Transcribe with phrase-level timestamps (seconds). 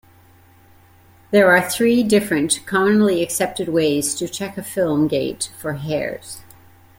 [1.29, 6.41] There are three different commonly accepted ways to check a film gate for hairs.